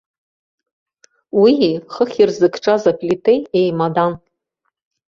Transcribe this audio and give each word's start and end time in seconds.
Уии 1.39 1.73
хыхь 1.93 2.17
ирзыкҿаз 2.21 2.83
аплитеи 2.91 3.39
еимадан. 3.59 4.13